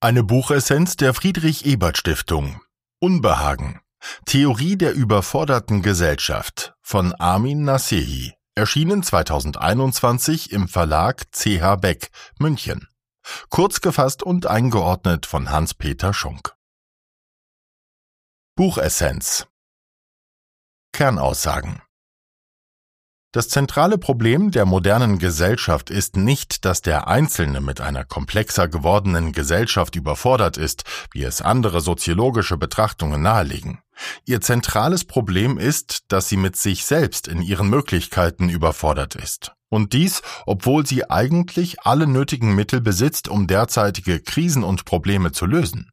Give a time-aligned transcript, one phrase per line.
[0.00, 2.60] Eine Buchessenz der Friedrich Ebert Stiftung.
[3.00, 3.80] Unbehagen.
[4.26, 8.34] Theorie der überforderten Gesellschaft von Armin Nasehi.
[8.54, 12.86] Erschienen 2021 im Verlag CH Beck, München.
[13.48, 16.54] Kurz gefasst und eingeordnet von Hans-Peter Schunk.
[18.56, 19.46] Buchessenz.
[20.92, 21.80] Kernaussagen.
[23.34, 29.32] Das zentrale Problem der modernen Gesellschaft ist nicht, dass der Einzelne mit einer komplexer gewordenen
[29.32, 33.80] Gesellschaft überfordert ist, wie es andere soziologische Betrachtungen nahelegen.
[34.24, 39.50] Ihr zentrales Problem ist, dass sie mit sich selbst in ihren Möglichkeiten überfordert ist.
[39.68, 45.46] Und dies, obwohl sie eigentlich alle nötigen Mittel besitzt, um derzeitige Krisen und Probleme zu
[45.46, 45.90] lösen.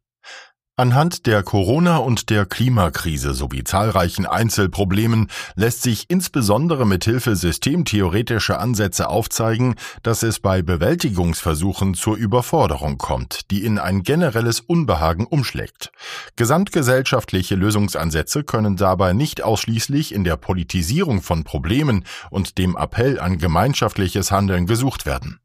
[0.77, 9.09] Anhand der Corona- und der Klimakrise sowie zahlreichen Einzelproblemen lässt sich insbesondere mithilfe systemtheoretischer Ansätze
[9.09, 15.91] aufzeigen, dass es bei Bewältigungsversuchen zur Überforderung kommt, die in ein generelles Unbehagen umschlägt.
[16.37, 23.39] Gesamtgesellschaftliche Lösungsansätze können dabei nicht ausschließlich in der Politisierung von Problemen und dem Appell an
[23.39, 25.41] gemeinschaftliches Handeln gesucht werden.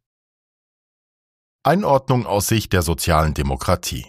[1.64, 4.06] Einordnung aus Sicht der sozialen Demokratie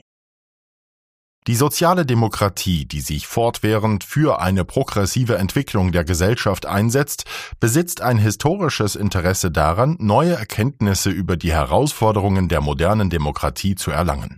[1.48, 7.24] die soziale Demokratie, die sich fortwährend für eine progressive Entwicklung der Gesellschaft einsetzt,
[7.60, 14.38] besitzt ein historisches Interesse daran, neue Erkenntnisse über die Herausforderungen der modernen Demokratie zu erlangen.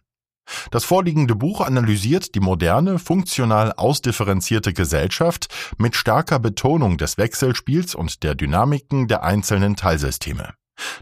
[0.71, 8.23] Das vorliegende Buch analysiert die moderne, funktional ausdifferenzierte Gesellschaft mit starker Betonung des Wechselspiels und
[8.23, 10.53] der Dynamiken der einzelnen Teilsysteme.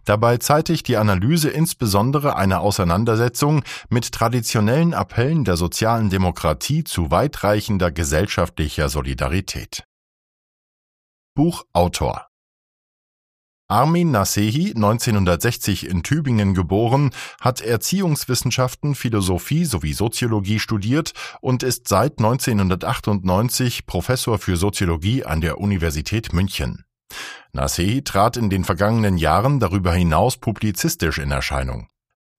[0.05, 7.91] Dabei zeitigt die Analyse insbesondere eine Auseinandersetzung mit traditionellen Appellen der sozialen Demokratie zu weitreichender
[7.91, 9.83] gesellschaftlicher Solidarität.
[11.35, 12.27] Buchautor
[13.69, 17.11] Armin Nasehi, 1960 in Tübingen geboren,
[17.41, 21.11] hat Erziehungswissenschaften, Philosophie sowie Soziologie studiert
[21.41, 26.86] und ist seit 1998 Professor für Soziologie an der Universität München.
[27.53, 31.89] Nasehi trat in den vergangenen Jahren darüber hinaus publizistisch in Erscheinung.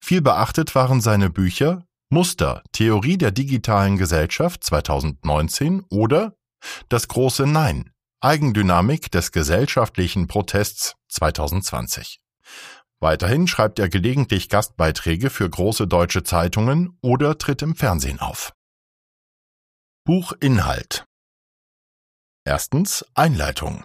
[0.00, 6.34] Viel beachtet waren seine Bücher Muster, Theorie der digitalen Gesellschaft 2019 oder
[6.88, 7.90] Das große Nein,
[8.20, 12.20] Eigendynamik des gesellschaftlichen Protests 2020.
[13.00, 18.52] Weiterhin schreibt er gelegentlich Gastbeiträge für große deutsche Zeitungen oder tritt im Fernsehen auf.
[20.04, 21.04] Buchinhalt
[22.44, 23.84] Erstens Einleitung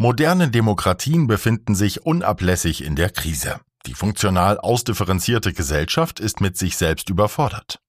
[0.00, 3.58] Moderne Demokratien befinden sich unablässig in der Krise.
[3.84, 7.80] Die funktional ausdifferenzierte Gesellschaft ist mit sich selbst überfordert.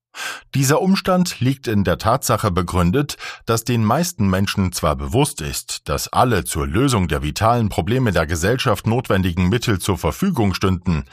[0.56, 6.08] Dieser Umstand liegt in der Tatsache begründet, dass den meisten Menschen zwar bewusst ist, dass
[6.08, 11.06] alle zur Lösung der vitalen Probleme der Gesellschaft notwendigen Mittel zur Verfügung stünden,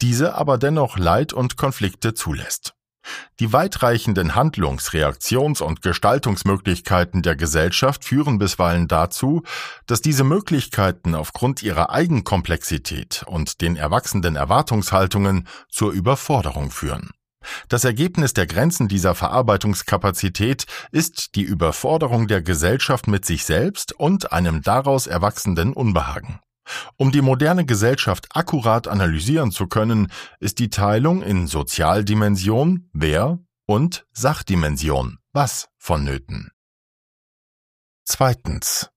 [0.00, 2.73] diese aber dennoch Leid und Konflikte zulässt.
[3.40, 9.42] Die weitreichenden Handlungs-, Reaktions- und Gestaltungsmöglichkeiten der Gesellschaft führen bisweilen dazu,
[9.86, 17.10] dass diese Möglichkeiten aufgrund ihrer Eigenkomplexität und den erwachsenden Erwartungshaltungen zur Überforderung führen.
[17.68, 24.32] Das Ergebnis der Grenzen dieser Verarbeitungskapazität ist die Überforderung der Gesellschaft mit sich selbst und
[24.32, 26.40] einem daraus erwachsenden Unbehagen.
[26.96, 30.10] Um die moderne Gesellschaft akkurat analysieren zu können,
[30.40, 36.50] ist die Teilung in Sozialdimension wer und Sachdimension was vonnöten.
[38.04, 38.90] Zweitens.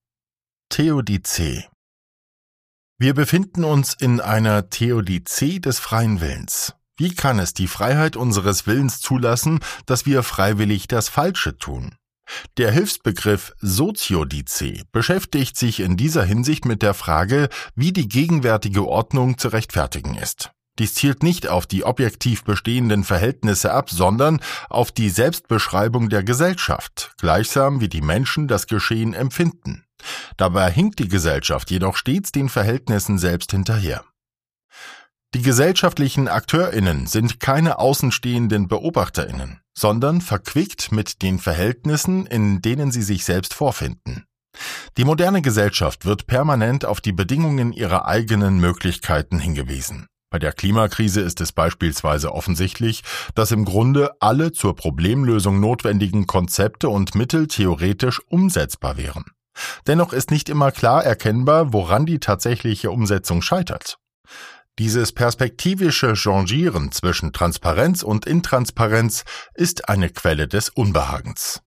[0.70, 1.66] Theodizee.
[3.00, 6.74] Wir befinden uns in einer Theodizee des freien Willens.
[6.98, 11.96] Wie kann es die Freiheit unseres Willens zulassen, dass wir freiwillig das Falsche tun?
[12.58, 19.38] Der Hilfsbegriff Soziodice beschäftigt sich in dieser Hinsicht mit der Frage, wie die gegenwärtige Ordnung
[19.38, 20.52] zu rechtfertigen ist.
[20.80, 24.40] Dies zielt nicht auf die objektiv bestehenden Verhältnisse ab, sondern
[24.70, 29.86] auf die Selbstbeschreibung der Gesellschaft, gleichsam wie die Menschen das Geschehen empfinden.
[30.38, 34.04] Dabei hinkt die Gesellschaft jedoch stets den Verhältnissen selbst hinterher.
[35.38, 43.04] Die gesellschaftlichen Akteurinnen sind keine außenstehenden Beobachterinnen, sondern verquickt mit den Verhältnissen, in denen sie
[43.04, 44.26] sich selbst vorfinden.
[44.98, 50.08] Die moderne Gesellschaft wird permanent auf die Bedingungen ihrer eigenen Möglichkeiten hingewiesen.
[50.32, 53.04] Bei der Klimakrise ist es beispielsweise offensichtlich,
[53.36, 59.26] dass im Grunde alle zur Problemlösung notwendigen Konzepte und Mittel theoretisch umsetzbar wären.
[59.86, 64.00] Dennoch ist nicht immer klar erkennbar, woran die tatsächliche Umsetzung scheitert.
[64.80, 69.26] Dieses perspektivische Changieren zwischen Transparenz und Intransparenz
[69.56, 71.62] ist eine Quelle des Unbehagens.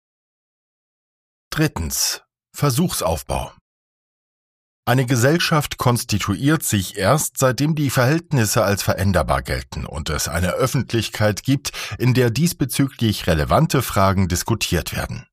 [1.50, 2.22] Drittens.
[2.54, 3.52] Versuchsaufbau.
[4.86, 11.42] Eine Gesellschaft konstituiert sich erst, seitdem die Verhältnisse als veränderbar gelten und es eine Öffentlichkeit
[11.42, 15.26] gibt, in der diesbezüglich relevante Fragen diskutiert werden.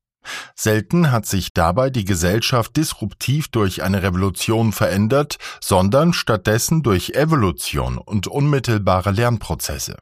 [0.54, 7.98] Selten hat sich dabei die Gesellschaft disruptiv durch eine Revolution verändert, sondern stattdessen durch Evolution
[7.98, 9.96] und unmittelbare Lernprozesse.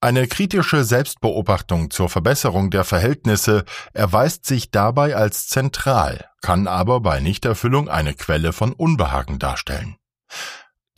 [0.00, 3.64] Eine kritische Selbstbeobachtung zur Verbesserung der Verhältnisse
[3.94, 9.96] erweist sich dabei als zentral, kann aber bei Nichterfüllung eine Quelle von Unbehagen darstellen.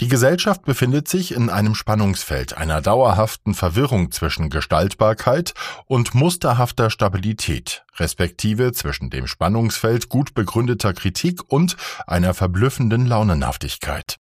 [0.01, 5.55] Die Gesellschaft befindet sich in einem Spannungsfeld einer dauerhaften Verwirrung zwischen Gestaltbarkeit
[5.87, 14.19] und musterhafter Stabilität, respektive zwischen dem Spannungsfeld gut begründeter Kritik und einer verblüffenden Launenhaftigkeit.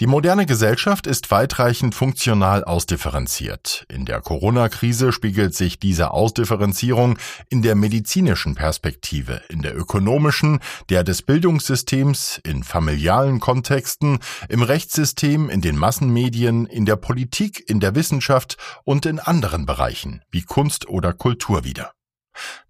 [0.00, 3.84] Die moderne Gesellschaft ist weitreichend funktional ausdifferenziert.
[3.90, 7.18] In der Corona-Krise spiegelt sich diese Ausdifferenzierung
[7.50, 15.50] in der medizinischen Perspektive, in der ökonomischen, der des Bildungssystems, in familialen Kontexten, im Rechtssystem,
[15.50, 20.88] in den Massenmedien, in der Politik, in der Wissenschaft und in anderen Bereichen wie Kunst
[20.88, 21.92] oder Kultur wieder.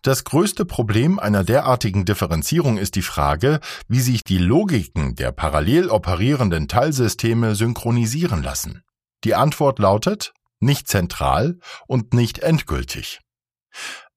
[0.03, 5.91] Das größte Problem einer derartigen Differenzierung ist die Frage, wie sich die Logiken der parallel
[5.91, 8.83] operierenden Teilsysteme synchronisieren lassen.
[9.25, 13.21] Die Antwort lautet nicht zentral und nicht endgültig.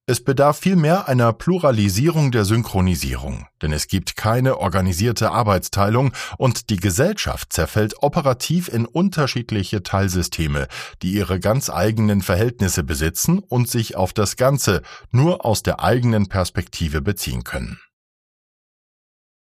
[0.06, 6.76] Es bedarf vielmehr einer Pluralisierung der Synchronisierung, denn es gibt keine organisierte Arbeitsteilung und die
[6.76, 10.68] Gesellschaft zerfällt operativ in unterschiedliche Teilsysteme,
[11.00, 16.28] die ihre ganz eigenen Verhältnisse besitzen und sich auf das Ganze nur aus der eigenen
[16.28, 17.80] Perspektive beziehen können.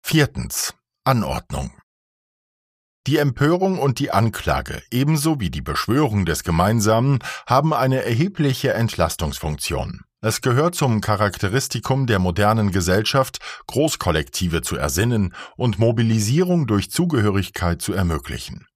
[0.03, 0.75] Viertens.
[1.05, 1.71] Anordnung.
[3.07, 10.03] Die Empörung und die Anklage ebenso wie die Beschwörung des Gemeinsamen haben eine erhebliche Entlastungsfunktion.
[10.21, 13.39] Es gehört zum Charakteristikum der modernen Gesellschaft,
[13.69, 18.67] Großkollektive zu ersinnen und Mobilisierung durch Zugehörigkeit zu ermöglichen.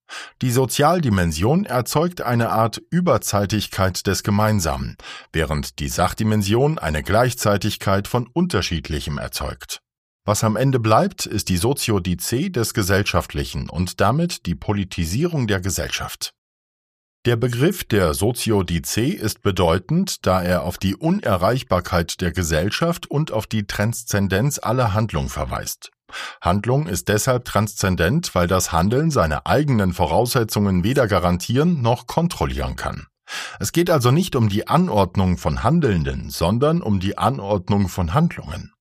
[0.41, 4.97] Die Sozialdimension erzeugt eine Art Überzeitigkeit des Gemeinsamen,
[5.33, 9.81] während die Sachdimension eine Gleichzeitigkeit von Unterschiedlichem erzeugt.
[10.25, 16.33] Was am Ende bleibt, ist die Soziodice des Gesellschaftlichen und damit die Politisierung der Gesellschaft.
[17.25, 23.47] Der Begriff der Soziodice ist bedeutend, da er auf die Unerreichbarkeit der Gesellschaft und auf
[23.47, 25.93] die Transzendenz aller Handlung verweist.
[26.41, 33.07] Handlung ist deshalb transzendent, weil das Handeln seine eigenen Voraussetzungen weder garantieren noch kontrollieren kann.
[33.61, 38.73] Es geht also nicht um die Anordnung von Handelnden, sondern um die Anordnung von Handlungen.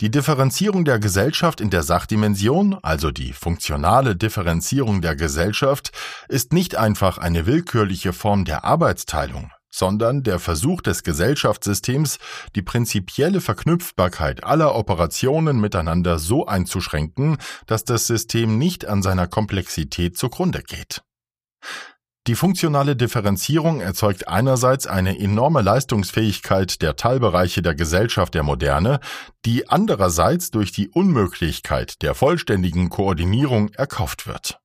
[0.00, 5.92] Die Differenzierung der Gesellschaft in der Sachdimension, also die funktionale Differenzierung der Gesellschaft,
[6.28, 12.18] ist nicht einfach eine willkürliche Form der Arbeitsteilung, sondern der Versuch des Gesellschaftssystems,
[12.54, 20.16] die prinzipielle Verknüpfbarkeit aller Operationen miteinander so einzuschränken, dass das System nicht an seiner Komplexität
[20.16, 21.02] zugrunde geht.
[22.28, 29.00] Die funktionale Differenzierung erzeugt einerseits eine enorme Leistungsfähigkeit der Teilbereiche der Gesellschaft der Moderne,
[29.46, 34.60] die andererseits durch die Unmöglichkeit der vollständigen Koordinierung erkauft wird.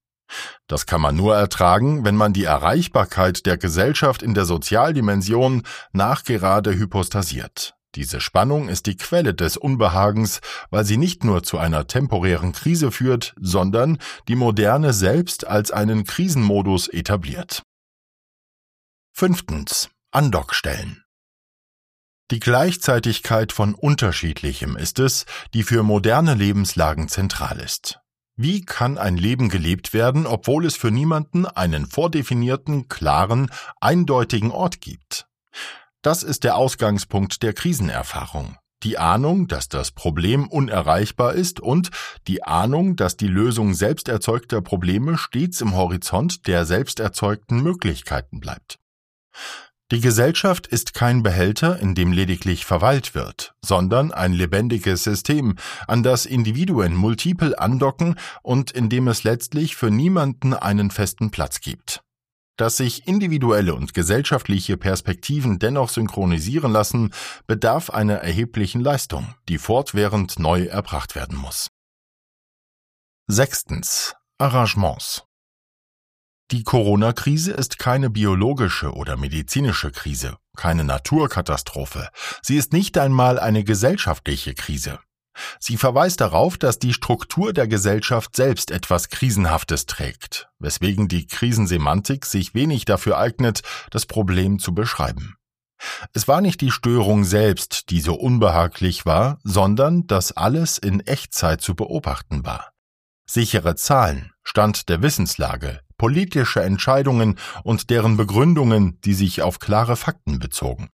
[0.68, 5.64] Das kann man nur ertragen, wenn man die Erreichbarkeit der Gesellschaft in der Sozialdimension
[5.94, 7.76] nachgerade hypostasiert.
[7.96, 10.42] Diese Spannung ist die Quelle des Unbehagens,
[10.72, 16.04] weil sie nicht nur zu einer temporären Krise führt, sondern die Moderne selbst als einen
[16.04, 17.64] Krisenmodus etabliert.
[19.12, 19.90] Fünftens.
[20.12, 21.04] Andockstellen.
[22.32, 28.00] Die Gleichzeitigkeit von Unterschiedlichem ist es, die für moderne Lebenslagen zentral ist.
[28.36, 34.82] Wie kann ein Leben gelebt werden, obwohl es für niemanden einen vordefinierten, klaren, eindeutigen Ort
[34.82, 35.23] gibt?
[36.04, 38.58] Das ist der Ausgangspunkt der Krisenerfahrung.
[38.84, 41.92] Die Ahnung, dass das Problem unerreichbar ist und
[42.28, 48.42] die Ahnung, dass die Lösung selbst erzeugter Probleme stets im Horizont der selbst erzeugten Möglichkeiten
[48.42, 48.80] bleibt.
[49.94, 55.56] Die Gesellschaft ist kein Behälter, in dem lediglich verweilt wird, sondern ein lebendiges System,
[55.88, 61.62] an das Individuen multiple andocken und in dem es letztlich für niemanden einen festen Platz
[61.62, 62.03] gibt.
[62.58, 67.12] Dass sich individuelle und gesellschaftliche Perspektiven dennoch synchronisieren lassen,
[67.48, 71.70] bedarf einer erheblichen Leistung, die fortwährend neu erbracht werden muss.
[73.28, 74.14] Sechstens.
[74.38, 75.24] Arrangements.
[76.52, 82.10] Die Corona-Krise ist keine biologische oder medizinische Krise, keine Naturkatastrophe.
[82.42, 85.00] Sie ist nicht einmal eine gesellschaftliche Krise.
[85.60, 92.26] Sie verweist darauf, dass die Struktur der Gesellschaft selbst etwas Krisenhaftes trägt, weswegen die Krisensemantik
[92.26, 93.62] sich wenig dafür eignet,
[93.92, 95.36] das Problem zu beschreiben.
[96.14, 101.62] Es war nicht die Störung selbst, die so unbehaglich war, sondern dass alles in Echtzeit
[101.62, 102.72] zu beobachten war.
[103.26, 110.40] Sichere Zahlen, Stand der Wissenslage, politische Entscheidungen und deren Begründungen, die sich auf klare Fakten
[110.40, 110.90] bezogen.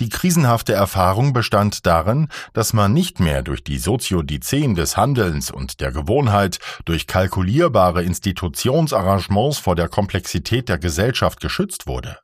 [0.00, 5.80] Die krisenhafte Erfahrung bestand darin, dass man nicht mehr durch die Soziodizeen des Handelns und
[5.80, 12.18] der Gewohnheit, durch kalkulierbare Institutionsarrangements vor der Komplexität der Gesellschaft geschützt wurde.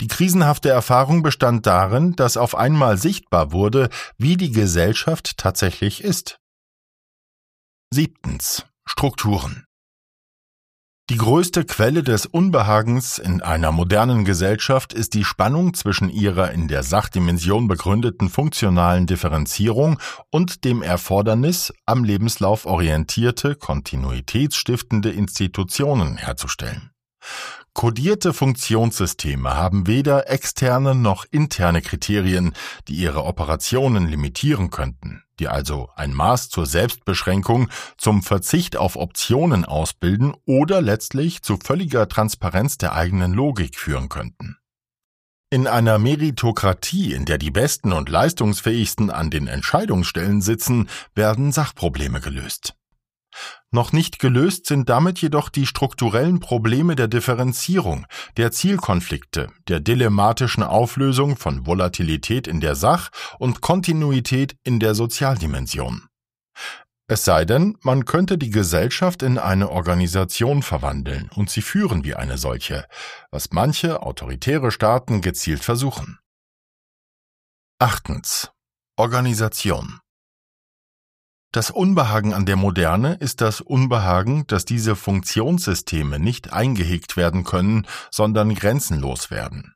[0.00, 6.38] Die krisenhafte Erfahrung bestand darin, dass auf einmal sichtbar wurde, wie die Gesellschaft tatsächlich ist.
[7.92, 8.66] Siebtens.
[8.84, 9.65] Strukturen.
[11.08, 16.66] Die größte Quelle des Unbehagens in einer modernen Gesellschaft ist die Spannung zwischen ihrer in
[16.66, 20.00] der Sachdimension begründeten funktionalen Differenzierung
[20.32, 26.90] und dem Erfordernis, am Lebenslauf orientierte, kontinuitätsstiftende Institutionen herzustellen.
[27.76, 32.54] Kodierte Funktionssysteme haben weder externe noch interne Kriterien,
[32.88, 37.68] die ihre Operationen limitieren könnten, die also ein Maß zur Selbstbeschränkung,
[37.98, 44.56] zum Verzicht auf Optionen ausbilden oder letztlich zu völliger Transparenz der eigenen Logik führen könnten.
[45.50, 52.22] In einer Meritokratie, in der die Besten und Leistungsfähigsten an den Entscheidungsstellen sitzen, werden Sachprobleme
[52.22, 52.74] gelöst.
[53.72, 58.06] Noch nicht gelöst sind damit jedoch die strukturellen Probleme der Differenzierung,
[58.36, 66.06] der Zielkonflikte, der dilemmatischen Auflösung von Volatilität in der Sach- und Kontinuität in der Sozialdimension.
[67.08, 72.16] Es sei denn, man könnte die Gesellschaft in eine Organisation verwandeln und sie führen wie
[72.16, 72.86] eine solche,
[73.30, 76.18] was manche autoritäre Staaten gezielt versuchen.
[77.78, 78.50] Achtens.
[78.96, 80.00] Organisation.
[81.56, 87.86] Das Unbehagen an der Moderne ist das Unbehagen, dass diese Funktionssysteme nicht eingehegt werden können,
[88.10, 89.74] sondern grenzenlos werden.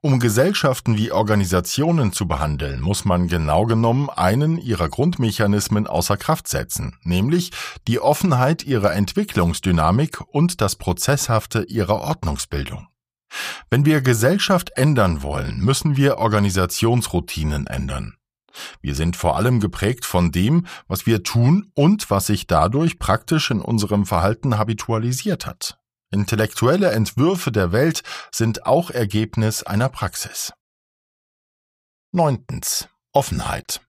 [0.00, 6.46] Um Gesellschaften wie Organisationen zu behandeln, muss man genau genommen einen ihrer Grundmechanismen außer Kraft
[6.46, 7.50] setzen, nämlich
[7.88, 12.86] die Offenheit ihrer Entwicklungsdynamik und das Prozesshafte ihrer Ordnungsbildung.
[13.70, 18.18] Wenn wir Gesellschaft ändern wollen, müssen wir Organisationsroutinen ändern.
[18.80, 23.50] Wir sind vor allem geprägt von dem, was wir tun und was sich dadurch praktisch
[23.50, 25.78] in unserem Verhalten habitualisiert hat.
[26.10, 28.02] Intellektuelle Entwürfe der Welt
[28.32, 30.52] sind auch Ergebnis einer Praxis.
[32.12, 32.88] Neuntens.
[33.12, 33.80] Offenheit.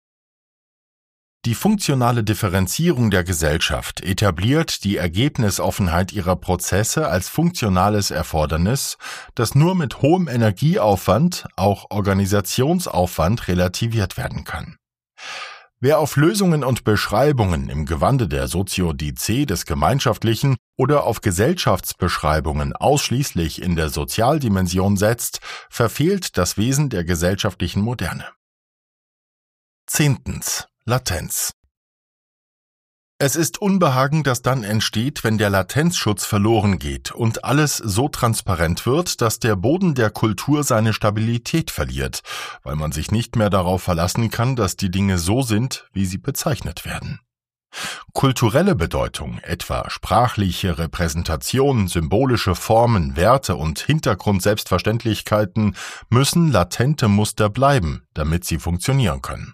[1.45, 8.97] Die funktionale Differenzierung der Gesellschaft etabliert die Ergebnisoffenheit ihrer Prozesse als funktionales Erfordernis,
[9.35, 14.75] das nur mit hohem Energieaufwand, auch Organisationsaufwand, relativiert werden kann.
[15.79, 23.61] Wer auf Lösungen und Beschreibungen im Gewande der Soziodice des Gemeinschaftlichen oder auf Gesellschaftsbeschreibungen ausschließlich
[23.61, 28.25] in der Sozialdimension setzt, verfehlt das Wesen der gesellschaftlichen Moderne.
[29.87, 30.67] Zehntens.
[30.89, 31.51] Latenz.
[33.19, 38.87] Es ist Unbehagen, das dann entsteht, wenn der Latenzschutz verloren geht und alles so transparent
[38.87, 42.21] wird, dass der Boden der Kultur seine Stabilität verliert,
[42.63, 46.17] weil man sich nicht mehr darauf verlassen kann, dass die Dinge so sind, wie sie
[46.17, 47.19] bezeichnet werden.
[48.13, 55.75] Kulturelle Bedeutung, etwa sprachliche Repräsentation, symbolische Formen, Werte und Hintergrundselbstverständlichkeiten,
[56.09, 59.53] müssen latente Muster bleiben, damit sie funktionieren können.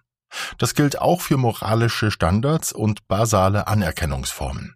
[0.57, 4.75] Das gilt auch für moralische Standards und basale Anerkennungsformen.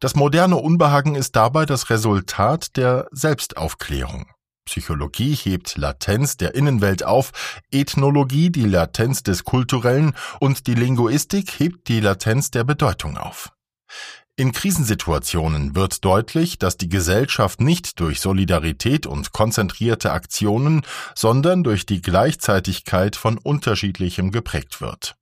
[0.00, 4.26] Das moderne Unbehagen ist dabei das Resultat der Selbstaufklärung.
[4.66, 11.88] Psychologie hebt Latenz der Innenwelt auf, Ethnologie die Latenz des Kulturellen und die Linguistik hebt
[11.88, 13.52] die Latenz der Bedeutung auf.
[14.36, 20.82] In Krisensituationen wird deutlich, dass die Gesellschaft nicht durch Solidarität und konzentrierte Aktionen,
[21.14, 25.14] sondern durch die Gleichzeitigkeit von Unterschiedlichem geprägt wird.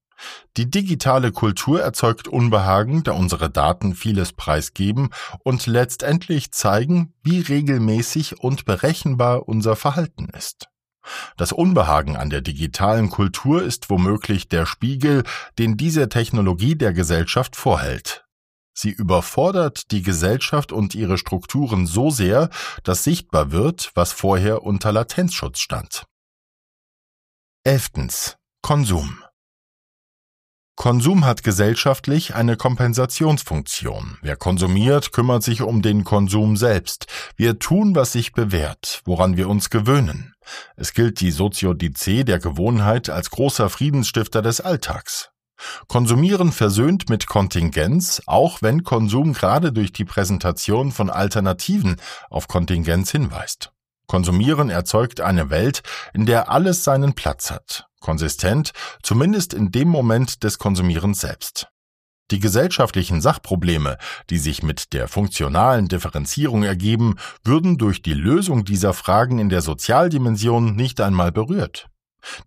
[0.56, 5.10] Die digitale Kultur erzeugt Unbehagen, da unsere Daten vieles preisgeben
[5.44, 10.68] und letztendlich zeigen, wie regelmäßig und berechenbar unser Verhalten ist.
[11.36, 15.24] Das Unbehagen an der digitalen Kultur ist womöglich der Spiegel,
[15.58, 18.21] den diese Technologie der Gesellschaft vorhält.
[18.74, 22.50] Sie überfordert die Gesellschaft und ihre Strukturen so sehr,
[22.84, 26.06] dass sichtbar wird, was vorher unter Latenzschutz stand.
[27.64, 28.36] Elftens.
[28.62, 29.22] Konsum.
[30.74, 34.18] Konsum hat gesellschaftlich eine Kompensationsfunktion.
[34.22, 37.06] Wer konsumiert, kümmert sich um den Konsum selbst.
[37.36, 40.34] Wir tun, was sich bewährt, woran wir uns gewöhnen.
[40.76, 45.31] Es gilt die Soziodice der Gewohnheit als großer Friedensstifter des Alltags.
[45.88, 51.96] Konsumieren versöhnt mit Kontingenz, auch wenn Konsum gerade durch die Präsentation von Alternativen
[52.30, 53.72] auf Kontingenz hinweist.
[54.06, 60.42] Konsumieren erzeugt eine Welt, in der alles seinen Platz hat, konsistent, zumindest in dem Moment
[60.44, 61.68] des Konsumierens selbst.
[62.30, 63.98] Die gesellschaftlichen Sachprobleme,
[64.30, 69.60] die sich mit der funktionalen Differenzierung ergeben, würden durch die Lösung dieser Fragen in der
[69.60, 71.88] Sozialdimension nicht einmal berührt.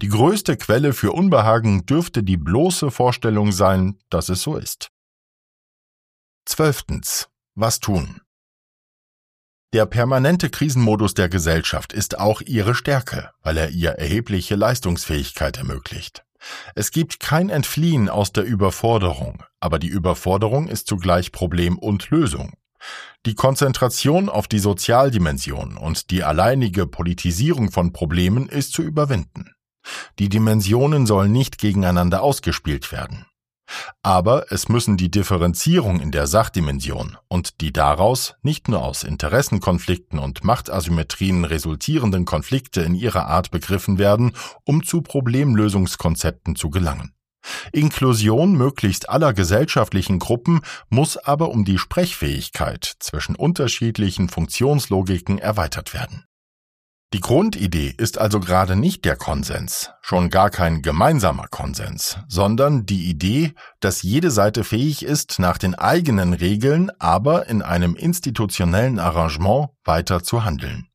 [0.01, 4.91] Die größte Quelle für Unbehagen dürfte die bloße Vorstellung sein, dass es so ist.
[6.45, 7.29] Zwölftens.
[7.55, 8.21] Was tun?
[9.73, 16.23] Der permanente Krisenmodus der Gesellschaft ist auch ihre Stärke, weil er ihr erhebliche Leistungsfähigkeit ermöglicht.
[16.75, 22.53] Es gibt kein Entfliehen aus der Überforderung, aber die Überforderung ist zugleich Problem und Lösung.
[23.25, 29.54] Die Konzentration auf die Sozialdimension und die alleinige Politisierung von Problemen ist zu überwinden.
[30.19, 33.25] Die Dimensionen sollen nicht gegeneinander ausgespielt werden.
[34.03, 40.19] Aber es müssen die Differenzierung in der Sachdimension und die daraus nicht nur aus Interessenkonflikten
[40.19, 44.33] und Machtasymmetrien resultierenden Konflikte in ihrer Art begriffen werden,
[44.65, 47.13] um zu Problemlösungskonzepten zu gelangen.
[47.71, 56.25] Inklusion möglichst aller gesellschaftlichen Gruppen muss aber um die Sprechfähigkeit zwischen unterschiedlichen Funktionslogiken erweitert werden.
[57.13, 63.09] Die Grundidee ist also gerade nicht der Konsens, schon gar kein gemeinsamer Konsens, sondern die
[63.09, 69.69] Idee, dass jede Seite fähig ist, nach den eigenen Regeln, aber in einem institutionellen Arrangement
[69.85, 70.89] weiter zu handeln.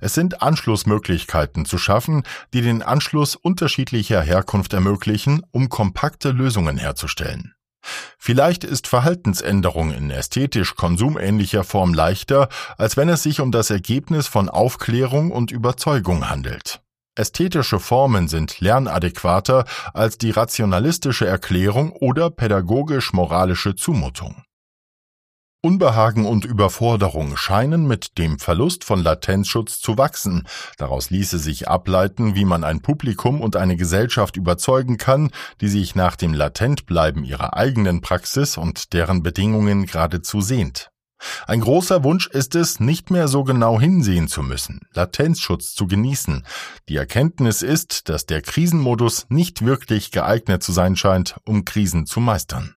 [0.00, 2.22] Es sind Anschlussmöglichkeiten zu schaffen,
[2.54, 7.55] die den Anschluss unterschiedlicher Herkunft ermöglichen, um kompakte Lösungen herzustellen.
[8.18, 14.26] Vielleicht ist Verhaltensänderung in ästhetisch konsumähnlicher Form leichter, als wenn es sich um das Ergebnis
[14.26, 16.80] von Aufklärung und Überzeugung handelt.
[17.18, 19.64] Ästhetische Formen sind lernadäquater
[19.94, 24.42] als die rationalistische Erklärung oder pädagogisch-moralische Zumutung.
[25.66, 30.46] Unbehagen und Überforderung scheinen mit dem Verlust von Latenzschutz zu wachsen.
[30.78, 35.96] Daraus ließe sich ableiten, wie man ein Publikum und eine Gesellschaft überzeugen kann, die sich
[35.96, 40.92] nach dem Latentbleiben ihrer eigenen Praxis und deren Bedingungen geradezu sehnt.
[41.48, 46.46] Ein großer Wunsch ist es, nicht mehr so genau hinsehen zu müssen, Latenzschutz zu genießen.
[46.88, 52.20] Die Erkenntnis ist, dass der Krisenmodus nicht wirklich geeignet zu sein scheint, um Krisen zu
[52.20, 52.76] meistern.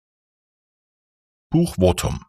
[1.52, 2.26] Buch Votum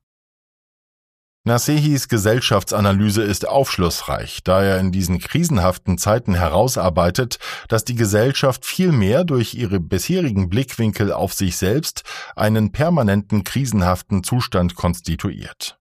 [1.44, 9.24] Nasehis Gesellschaftsanalyse ist aufschlussreich, da er in diesen krisenhaften Zeiten herausarbeitet, dass die Gesellschaft vielmehr
[9.24, 12.02] durch ihre bisherigen Blickwinkel auf sich selbst
[12.36, 15.78] einen permanenten krisenhaften Zustand konstituiert.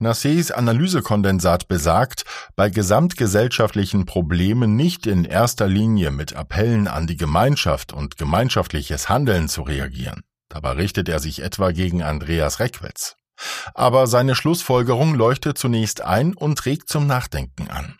[0.00, 7.94] Nasseis Analysekondensat besagt, bei gesamtgesellschaftlichen Problemen nicht in erster Linie mit Appellen an die Gemeinschaft
[7.94, 10.20] und gemeinschaftliches Handeln zu reagieren.
[10.50, 13.17] Dabei richtet er sich etwa gegen Andreas Reckwitz.
[13.74, 17.98] Aber seine Schlussfolgerung leuchtet zunächst ein und regt zum Nachdenken an.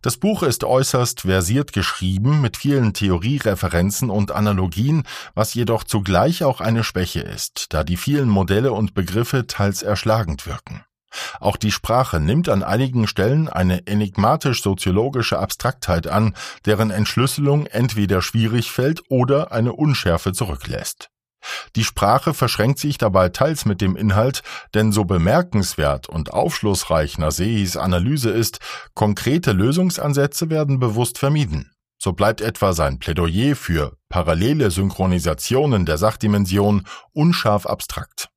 [0.00, 6.60] Das Buch ist äußerst versiert geschrieben mit vielen Theoriereferenzen und Analogien, was jedoch zugleich auch
[6.60, 10.84] eine Schwäche ist, da die vielen Modelle und Begriffe teils erschlagend wirken.
[11.40, 16.34] Auch die Sprache nimmt an einigen Stellen eine enigmatisch-soziologische Abstraktheit an,
[16.66, 21.10] deren Entschlüsselung entweder schwierig fällt oder eine Unschärfe zurücklässt.
[21.76, 24.42] Die Sprache verschränkt sich dabei teils mit dem Inhalt,
[24.74, 28.60] denn so bemerkenswert und aufschlussreich Naseis Analyse ist,
[28.94, 31.72] konkrete Lösungsansätze werden bewusst vermieden.
[32.00, 38.28] So bleibt etwa sein Plädoyer für parallele Synchronisationen der Sachdimension unscharf abstrakt.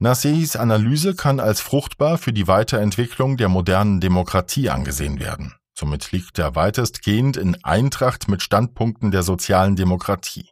[0.00, 5.54] Naseis Analyse kann als fruchtbar für die Weiterentwicklung der modernen Demokratie angesehen werden.
[5.76, 10.48] Somit liegt er weitestgehend in Eintracht mit Standpunkten der sozialen Demokratie.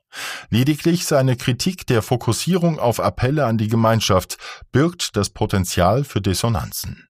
[0.50, 4.37] Lediglich seine Kritik der Fokussierung auf Appelle an die Gemeinschaft
[4.72, 7.06] birgt das Potenzial für Dissonanzen.